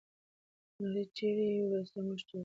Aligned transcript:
نړۍ 0.81 1.03
چیرته 1.15 1.45
ورسیده 1.69 1.99
او 2.01 2.05
موږ 2.07 2.19
چیرته؟ 2.29 2.39